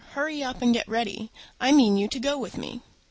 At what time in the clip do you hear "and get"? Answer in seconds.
0.63-0.87